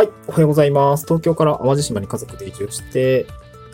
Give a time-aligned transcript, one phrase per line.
[0.00, 1.04] はい、おはようございます。
[1.04, 3.26] 東京から淡路島に家族で移住して、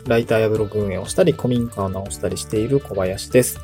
[0.07, 3.61] ライターやブログ運営をしたり、古民家を直したりしている小林です。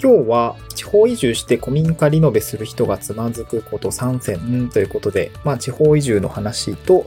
[0.00, 7.06] 今日は地方移住して古民家リノベする人がつまずくこと3選ということで、まあ地方移住の話と、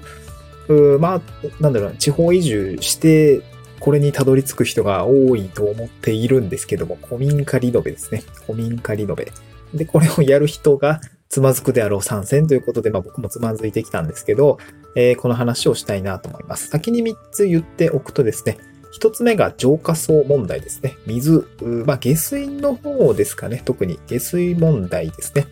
[0.68, 1.22] うまあ、
[1.62, 3.42] なんだろうな、地方移住して
[3.80, 8.24] これにたどり着く人が多いと思っているんですけども、古民家リノベですね。
[8.46, 9.32] 古民家リノベ。
[9.74, 14.58] で、これをやる人がつまずくであろう参戦ということで、まあ僕もつまずいてきたんですけど、
[14.96, 16.70] えーこの話をしたいなと思います。
[16.70, 18.58] 先に3つ言っておくとですね、
[19.00, 20.98] 1つ目が浄化層問題ですね。
[21.06, 21.48] 水、
[21.86, 23.62] まあ下水の方ですかね。
[23.64, 25.46] 特に下水問題ですね。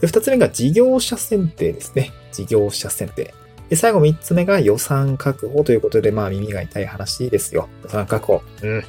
[0.00, 2.10] で、2つ目が事業者選定ですね。
[2.32, 3.34] 事業者選定。
[3.68, 7.68] で、最後3つ目が予算確保ということで、まあ耳が痛い話ですよ。
[7.84, 8.42] 予算確保。
[8.62, 8.82] うん。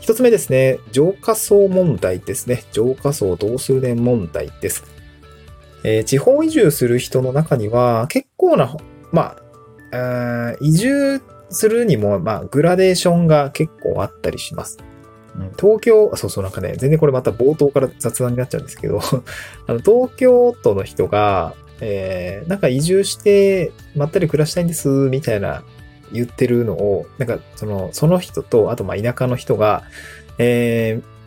[0.00, 2.64] 一つ目ですね、浄化層問題ですね。
[2.72, 4.97] 浄化層どうするね問題です。
[5.84, 8.74] えー地方移住する人の中には、結構な、
[9.12, 9.36] ま
[9.92, 14.78] あ、移住するにも、まあ、グラデーションが結構あったりします。
[15.36, 19.00] うん東京、あそうそう、なんかね、全然これまた冒頭から雑談になっちゃうんですけど、
[19.66, 25.62] あの、東京都の人が、えーなんか移住して、まったり暮らしたいんです、みたいな
[26.12, 29.84] 言ってるのを、なんか、その、その人と、あと、まあ、田舎の人が、
[30.38, 31.17] えー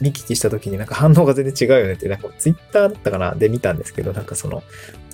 [0.00, 3.34] 見聞きした時になんか反応が全然違うよねって、なんかツイッターだったかな？
[3.34, 4.62] で見たんですけど、なんかその、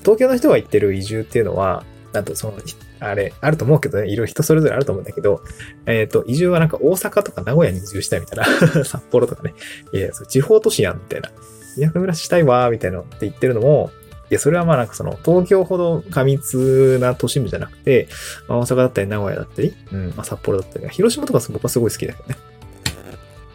[0.01, 2.55] 東京の人が言ってる移住っていうのは、なんとその、
[3.01, 5.43] あれ、あると思うけどね、いろいろ人それぞれあると思うんだけど、
[5.87, 9.55] えっ、と、移住はなんか大阪とか名古屋に移住したいみたいな、 札幌とかね、
[9.93, 11.31] いや、それ地方都市やん、みたいな。
[11.79, 13.91] 田舎暮らししたいわ、みたいなのって言ってるのも、
[14.31, 18.09] いや、それはまあなんかその、東京ほど過密な都市部じゃなくて、
[18.49, 22.37] まあ、大阪だったり名古屋だったり、うん、まあ札幌だったり、広島とか僕はすごい好きだけどね。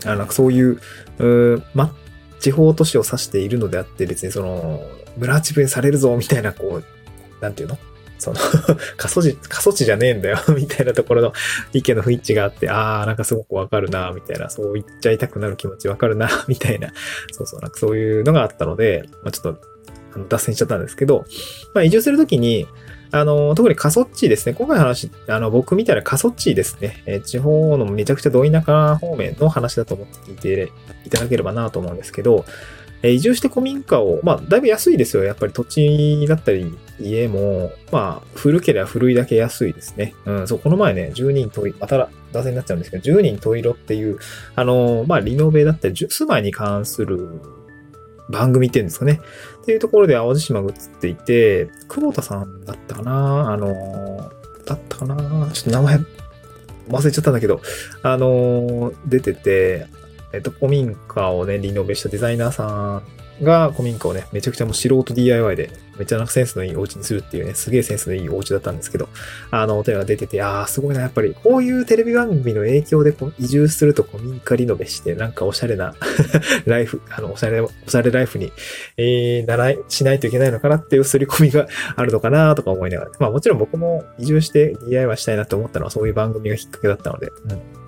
[0.05, 0.79] あ、なんかそういう、
[1.19, 1.93] うま、
[2.39, 4.81] 地方都市を指しているのであって、別にその、
[5.17, 7.77] 村地分されるぞ、みたいな、こう、なんていうの？
[8.17, 8.37] その
[8.97, 11.33] 過疎地、過疎地じゃねえんだよ、 みたいなところの
[11.73, 16.93] 意見の不一致があって、あー、なんかすごくわかるな、みたいな、そう言っちゃいたくなる気持ちわかるな、 みたいな、
[17.31, 19.61] そうそう、なんかそういうのがあったので、まあ、ちょっと、
[20.13, 21.25] あの脱線しちゃったんですけど、
[21.73, 22.67] まあ、移住するときに、
[23.15, 24.53] あの、特に過疎地ですね。
[24.53, 27.01] 今回の話、あの、僕みたいな過疎地ですね。
[27.05, 30.71] え地方のめちゃくちゃど田舎方面の話だと思って聞いて
[31.05, 32.43] いただければなと思うんですけど、
[33.03, 35.23] え移住して古民家を、まあ、だいぶ安いですよ。
[35.23, 40.13] やっぱり土地だったり、家も、まあ、古ければ古いだけ安いですね。
[40.25, 44.19] うん、そう、この前ね、10人トイまた脱線になっちゃうんですけど、10人トイロっていう、
[44.55, 47.39] あの、まあ、リノベだったり、住まいに関する
[48.29, 49.21] 番組っていうんですかね。
[49.61, 53.51] っていうところで淡路島が映っていて、久保田さんだったかな？
[53.51, 54.31] あの、
[54.65, 55.49] だったかな？
[55.51, 55.99] ちょっと名前
[56.89, 57.61] 忘れちゃったんだけど、
[58.01, 59.87] あの、出てて、
[60.33, 63.03] えっと、古民家をね、リノベしたデザイナーさん
[63.41, 69.07] が古民家をね、めちゃくちゃもう素人 DIY で、めちゃなんかセンスのいいお家にするっていうね、すげえセンスのいいお家だったんですけど、
[69.51, 75.95] あの、お手が出てて、ああ、すごいな、やっぱり、こういうテレビ番組の影響でこう移住すると古民家リノベして、なんかおしゃれな
[76.65, 78.51] ライフ、あの、おしゃれ、おしゃれライフに、
[78.97, 83.11] えー、ならい、しないといけないのかなっていう刷り込みがあるのかなとか思いながら。
[83.19, 87.84] まあもちろん僕も移住して DIY したいなと思ったのはそういう番組がきっかけだったので、うん。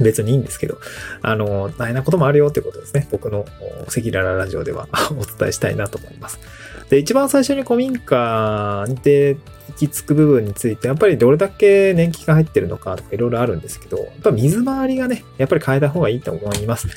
[0.00, 0.78] 別にいいんですけど、
[1.20, 3.08] あの、大変なこともあるよってことですね。
[3.10, 3.44] 僕の
[3.86, 6.40] 赤裸々ラジオでは お伝えしたいなと思います。
[6.88, 9.36] で、一番最初に古民家で
[9.68, 16.88] 行き着く部分について、やっぱりどれだけ年季が入ってるのかとかいろいろあるんですけど、やっぱ水回りがね、やっぱり変えた方がいいと思います。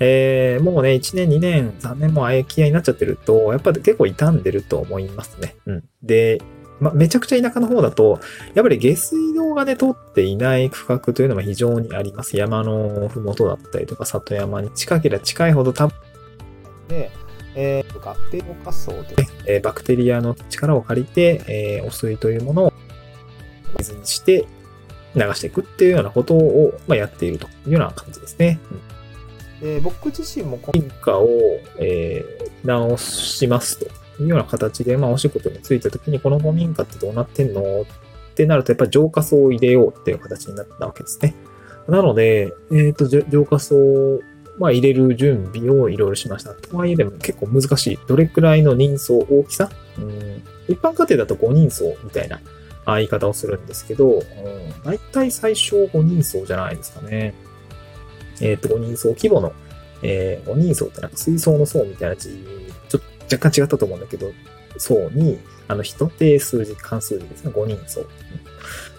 [0.00, 5.54] えー、もうね、1年、2年、3年も空き家になっちゃってると、やっぱり結構傷んでると思いますね。
[5.66, 5.84] うん。
[6.02, 6.40] で、
[6.80, 8.20] まあ、めちゃくちゃ田舎の方だと、
[8.54, 12.36] やっぱり下水道がね、通っていない区画というのが非常にあります。
[12.36, 15.94] 山のふもとだったりとか、里山に近ければ近いほど多分、
[16.88, 17.10] で、
[17.54, 22.72] えー、合併汚活層で、ねえーバクテリアの力を借りて、えー汚水というものを
[23.78, 24.46] 水にして
[25.14, 28.58] 流していくっていうようなことを、まあ、やっているというような感じですね。
[28.70, 28.80] うん
[29.60, 31.28] で僕自身も古民家を、
[31.78, 33.86] えー直しますと
[34.22, 37.82] いうような形で、まあ、お仕事に就いたときに、この古民家ってどうなってんの？
[37.82, 37.84] っ
[38.34, 41.34] てなると、やっぱり浄化層を入れようっていう形になったわけですね。
[41.88, 44.20] なので、えっ、と、浄化層を、
[44.58, 46.54] まあ、入れる準備をいろいろしました。
[46.54, 47.98] とはいえでも結構難しい。
[48.06, 49.70] どれくらいの人相、大きさ？
[49.98, 52.40] うん一般家庭だと5人層みたいな
[52.86, 54.22] 言い方をするんですけど、うん、
[54.82, 57.34] 大体最小5人層じゃないですかね。
[58.40, 59.52] えっ、と、5人層規模の、
[60.02, 62.30] えー、5人層ってなんか水槽の層みたいな字、
[62.88, 63.00] ちょっと
[63.34, 64.32] 若干違ったと思うんだけど、
[64.76, 65.38] 層に、
[65.68, 68.06] あの、人って数字、関数字ですね、5人層。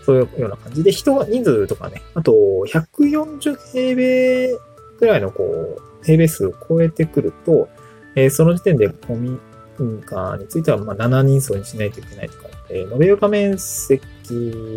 [0.06, 2.32] そういうような感じで、人が、人数とかね、あと、
[2.68, 4.50] 140平米
[5.00, 7.68] くらいのこう、平米数を超えてくると、
[8.16, 9.40] えーその時点で古民
[9.78, 14.02] 家については、まあ、7人層にしないといけないとか、えー、延べ床面積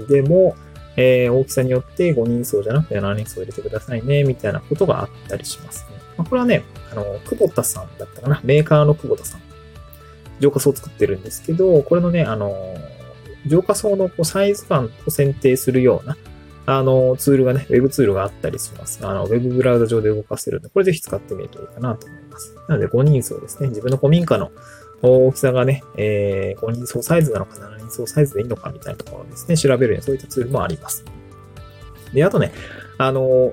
[0.09, 0.57] でも、
[0.97, 5.99] えー、大きさによって5人層じゃなくて7人層入れてくださいね、みたいなことがあったりしますね。
[6.17, 8.41] まあ、これはね、あの、久保田さんだったかな。
[8.43, 9.48] メーカーの久保田さん。
[10.41, 12.55] 浄化層を作ってるんですけど、これのね、あの、
[13.47, 16.17] 浄化層のこうサイズ感を選定するような、
[16.67, 19.01] あの、ツールがね、ウェブツールがあったりします。
[19.03, 22.55] あの、ウェブブラウザ上で動かせるんで、これぜひ使ってみるといいかなと思います。
[22.69, 23.69] なので、5人層ですね。
[23.69, 24.51] 自分の古民家の
[25.01, 31.05] 大きさがね、えー、5人層サイズなのか7人層サイズでいいのかみたいなところですね、調べるようにそういったツールもあります。
[32.13, 32.53] で、あとね、
[32.99, 33.53] あの、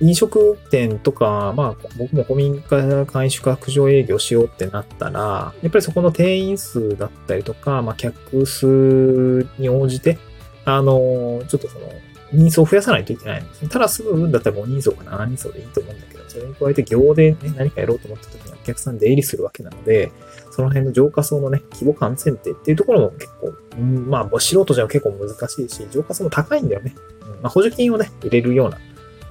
[0.00, 10.18] 飲食店とか、まあ、僕も古民家会宿泊場営業しようってなったら、やっぱりそこの定員数だったりとか、まあ、客数に応じて、
[10.64, 11.86] あの、ちょっとその、
[12.32, 13.68] 人数を増やさないといけないんですね。
[13.68, 20.10] ただすぐだったら5人層か7人層でいいと思うんだけど、それに加えて行でね、何かやろうと思った時にお客さん出入りするわけなので、
[20.50, 26.94] その辺の浄化層のね、規模感選定っていうところも結構、うん、まあ、素人じゃ結構難しいし、浄化層も高いんだよね。
[27.22, 28.78] うん、まあ、補助金をね、入れるような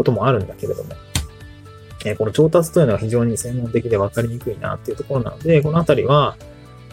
[0.02, 0.90] こともあるんだけれども、
[2.06, 6.36] え、この調達というのは非常に専門的で分かりにくいなっていうところなので、このあたりは、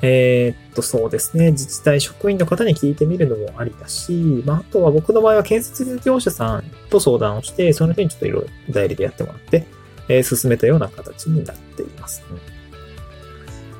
[0.02, 1.50] えー、っと、そうですね。
[1.52, 9.66] 自治体職員の方に聞いてみるのもありだし、まあ、あとは僕の場合は建設業者さんと相談をして、その人にちょっといろいろ代理でやってもらって、
[10.08, 12.38] えー、進めたような形になっています、ね。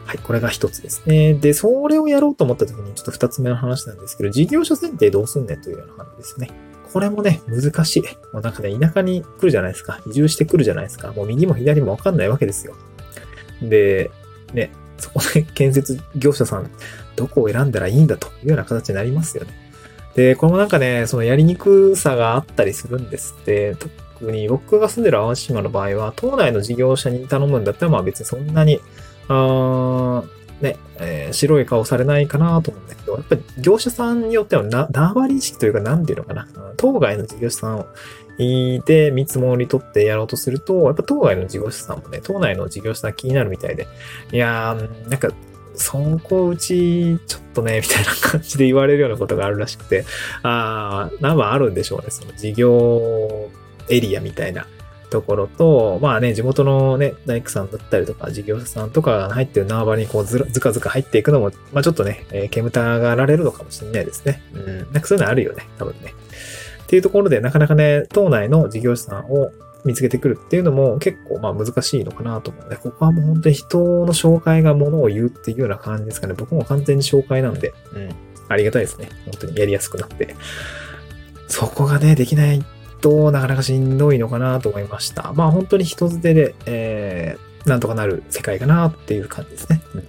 [0.07, 1.35] はい、これが一つですね。
[1.35, 6.51] で、それをやろうと思った時にちょっと二つ目の話なんですけど、事業所選定どうすんねんというような話ですね。
[6.93, 8.03] これもね、難しい。
[8.33, 10.01] もうなんかね、田舎に来るじゃないですか。
[10.07, 11.13] 移住してくるじゃないですか。
[11.13, 12.75] もう右も左もわかんないわけですよ。
[13.63, 14.11] で、
[14.53, 16.71] ね、そこで 建設業者さん、
[17.17, 19.51] どこを選んだらいいんだというような形になりますよね。
[20.15, 23.77] で、これもなんかね、そのやりにくさがあったりするんですって、
[24.19, 28.81] 特に僕が住んでる淡路島の場合は、島内の事業者に頼むんだったら、まあ別にそんなに、
[29.29, 36.47] あーね、えー、白い顔されないかなと思うんだけど、やっぱり業者さんによってはな、縄張り意識というか、なんていうのかな、
[36.77, 37.87] 当該の事業者さんを
[38.39, 43.89] いて見積もり取ってやろうとすると、やっぱ当該の事業者さんもね、島内の事業者さん気になるみたいで、
[44.33, 45.31] いやー、なんか、
[45.75, 50.05] そこうち、ちょっとね、みたいな感じで言われるようなことがあるらしくて、
[50.43, 53.49] ああ、なんかあるんでしょうね、その事業
[53.89, 54.67] エリアみたいな。
[55.11, 64.43] ところと、まあね、地元のね、大工さんだったりとか、事業者さんとかが入ってる縄張りにこうずずかずか入っていくのも、まあちょっとね、えー、煙たがられるのかもしれないですね。
[64.55, 64.77] うん。
[64.79, 66.15] なんかそういうのあるよね、多分ね。
[66.83, 69.53] っていうところで、なかなかね、島内の事業者さんを
[69.85, 76.35] 見つけてくるっていうのも結構まあ難しいのかなと思うので、ここはもう本当に人の紹介がものを言うっていうような感じですかね。
[76.37, 78.11] 僕も完全に紹介なんで、うん。
[78.49, 79.09] ありがたいですね。
[79.27, 80.35] 本当にやりやすくなって。
[81.49, 82.65] そこがね、できない
[83.01, 85.33] となかなかしんどいのかなと思いました。
[85.35, 89.83] まあ本当に人捨てで、えー、なんとかなる世界かなっていう感じですね。
[89.95, 90.05] うん、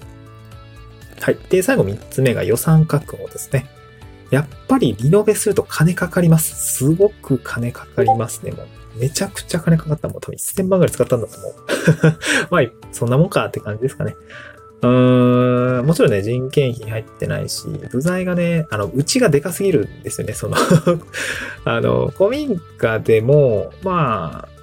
[1.19, 1.37] はい。
[1.49, 3.69] で、最後3つ目が予算確保ですね。
[4.31, 6.77] やっぱりリノベすると金かかります。
[6.77, 8.51] すごく金かかりますね。
[8.51, 8.67] もう
[8.99, 10.07] めちゃくちゃ金かかった。
[10.07, 11.55] もう多分1000万ぐらい使ったんだと思う。
[12.51, 14.15] まあ、そんなもんかって感じですかね。
[14.81, 20.55] うーん、もちろんね、人件費入ってないし、部材がね、あの、うちがでかすぎるんですよね、その
[21.65, 24.59] あの、古民家でも、まあ、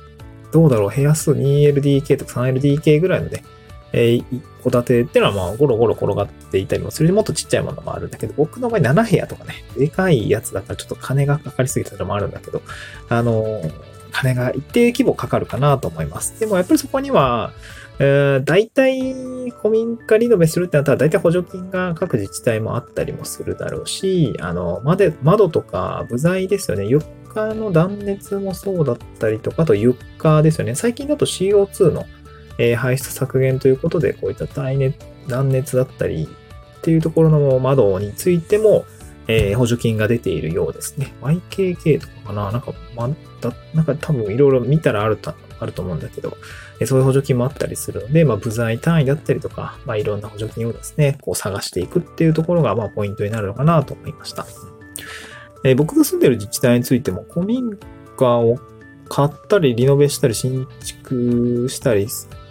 [0.52, 3.44] どうだろう、部屋数 2LDK とか 3LDK ぐらいのね、
[3.92, 7.12] えー、一戸建てっていうのはまあ、ゴロゴロ転がっていたりもする。
[7.12, 12.62] もっとちっちゃいものもあるんだけど、僕の場合7部屋とかね、でかいやつだからちょっと金がかかりすぎたのもあるんだけど、
[13.08, 13.62] あの、
[14.12, 16.38] 金が一定規模かかるかなと思います。
[16.40, 17.52] でもやっぱりそこには、
[17.98, 24.82] えー、大体、古民家リノベするってなったら、大体補助金が各自治体もあったりもするだろうし、あの、
[25.22, 26.84] 窓とか部材ですよね。
[26.86, 30.74] 床の断熱もそうだったりとか、あと床ですよね。
[30.74, 32.04] 最近だと CO2 の、
[32.58, 34.98] えー、排出削減ということで、こういった耐熱、
[35.28, 36.28] 断熱だったり
[36.78, 38.84] っていうところの窓についても、
[39.28, 41.14] えー、補助金が出ているようですね。
[41.22, 43.08] YKK とかかななんか、ま、
[43.40, 46.36] だ、なんか多分いろいろ見たらあると、あると思うんだけど、
[46.84, 54.46] そういう補助金もあったりするので、まあ、部材単位だったりとか、まあ、いろんな補助金をですね、こう探していくっていうところが、まあ、ポイントになるのかなと思いました。
[55.64, 57.78] えー、僕が住んでる自治体についても、古民
[58.16, 58.58] 家を
[59.08, 62.08] 買ったり、リノベしたり、新築したり、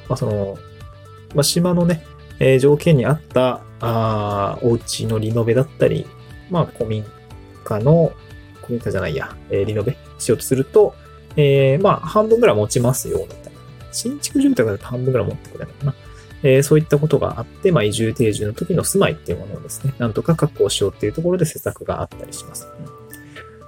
[0.10, 0.58] まあ、その、
[1.36, 2.04] まあ、島のね、
[2.40, 6.08] えー、条件に合った、ああお家のリノベだったり、
[6.50, 7.04] まあ、古民
[7.64, 8.14] 家の、
[8.62, 10.96] 古民家じゃないや、えー、リノベしようとすると、
[11.36, 13.28] えー、まあ、半分ぐらい持ちますよ、
[13.96, 15.96] 新築住宅だと半分ぐらい持ってくれるのかな。
[16.44, 22.68] えー、そういったことがあって、まあ、移住定住の時の住まいっていうものをですね、なんとか確保しようっていうところで施策があったりします。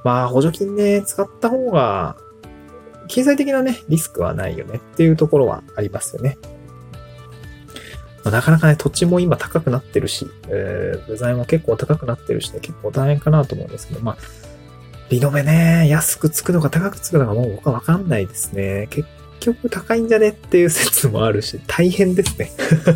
[0.04, 2.18] まあ、補助金ね、使った方が、
[3.08, 6.38] 経済的なね、リスクはないよねっていうところはありますよね。
[8.24, 14.18] まあ、なかなかね、土地も今高くなってるし、えー、部材も結構高くなってるしね、結構大変かなと思うんですけど、まあ、
[15.10, 18.88] リノベね、安くつくのか高くつくのかもう僕はわかんないですね。
[18.90, 19.08] 結
[19.40, 22.52] 局高いんじゃねっていう説もあるし、大変ですね。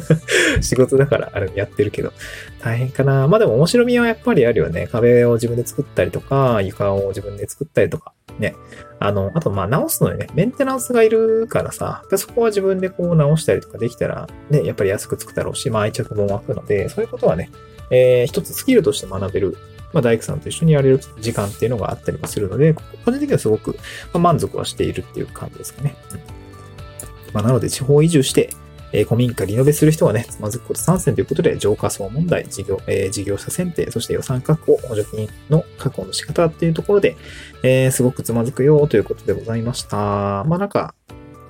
[0.62, 2.14] 仕事だからあれやってるけど、
[2.62, 3.28] 大変かな。
[3.28, 4.88] まあでも面白みはやっぱりあるよね。
[4.92, 8.56] 壁を自分で作ったりとか、床を自分で作ったりとか、ね。
[9.00, 17.50] あの、あとまあ直すのにね、メンテナンスがいるからさ、そこは自分でこう直したりとかできたら、ね、やっぱり安くつくだろうし、まあ愛着も湧くので、そういうことはね、
[17.92, 19.58] えー、一つスキルとして学べる
[19.94, 23.78] まあ、大工さんと一緒にやれる時間っていうのがあったりもするので、個人的にはすごく
[24.14, 25.96] 満足はしているっていう感じですかね。
[26.14, 26.42] うん
[27.34, 28.50] まあ、なので、地方移住して、
[28.94, 37.16] え、古民家リノベする人はね、つまずくこと参戦ということで、浄化層問題、事業、えー、事業者選定、そして予算確保、補助金の確保の仕方っていうところで、
[37.64, 40.44] えー、すごくつまずくよということでございました。
[40.46, 40.94] まあなんか、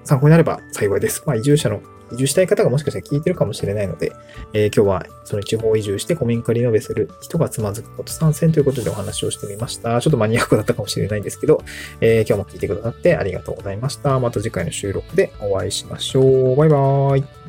[0.04, 1.24] 参考になれば幸いです。
[1.26, 1.82] まあ移住者の
[2.12, 4.12] 移住したい方がもしかしたら聞いてるかもしれないので、
[4.54, 10.00] えー、今日はその地方移住して古民家リノベする人がつまずくこと参戦ということでお話をしてみました。
[10.02, 11.64] ちょっとマニアックだったかもしれないんですけど、
[12.02, 14.20] えー、今日も聞いてくださってありがとうございました。
[14.20, 16.56] また次回の収録でお会いしましょう。
[16.56, 17.41] バイバーイ。